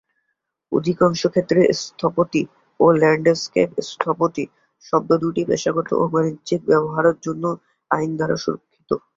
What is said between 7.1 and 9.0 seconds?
জন্য আইন দ্বারা সুরক্ষিত।